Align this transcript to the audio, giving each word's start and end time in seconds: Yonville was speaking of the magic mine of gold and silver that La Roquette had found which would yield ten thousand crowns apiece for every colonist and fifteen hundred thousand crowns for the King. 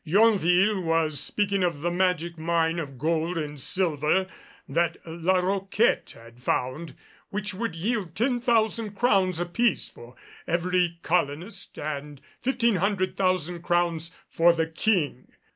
Yonville 0.03 0.81
was 0.81 1.19
speaking 1.19 1.61
of 1.61 1.81
the 1.81 1.91
magic 1.91 2.35
mine 2.35 2.79
of 2.79 2.97
gold 2.97 3.37
and 3.37 3.59
silver 3.61 4.25
that 4.67 4.97
La 5.05 5.37
Roquette 5.37 6.13
had 6.17 6.41
found 6.41 6.95
which 7.29 7.53
would 7.53 7.75
yield 7.75 8.15
ten 8.15 8.39
thousand 8.41 8.95
crowns 8.95 9.39
apiece 9.39 9.87
for 9.87 10.15
every 10.47 10.97
colonist 11.03 11.77
and 11.77 12.19
fifteen 12.39 12.77
hundred 12.77 13.15
thousand 13.15 13.61
crowns 13.61 14.09
for 14.27 14.53
the 14.53 14.65
King. 14.65 15.27